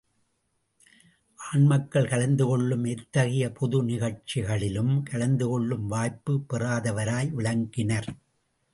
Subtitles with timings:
[1.35, 8.07] ஆண் மக்கள் கலந்து கொள்ளும் எத்தகைய பொது திகழ்ச்சிகளிலும் கலந்து கொள்ளும் வாய்ப்புப் பெறாதவராய் விளங்கினர்.